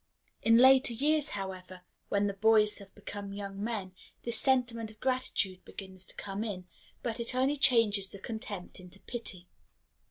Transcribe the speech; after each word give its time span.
In 0.41 0.57
later 0.57 0.93
years, 0.93 1.29
however, 1.37 1.81
when 2.09 2.25
the 2.25 2.33
boys 2.33 2.79
have 2.79 2.95
become 2.95 3.33
young 3.33 3.63
men, 3.63 3.93
this 4.23 4.39
sentiment 4.39 4.89
of 4.89 4.99
gratitude 4.99 5.63
begins 5.63 6.05
to 6.05 6.15
come 6.15 6.43
in, 6.43 6.65
but 7.03 7.19
it 7.19 7.35
only 7.35 7.55
changes 7.55 8.09
the 8.09 8.17
contempt 8.17 8.79
into 8.79 8.99
pity. 9.01 9.47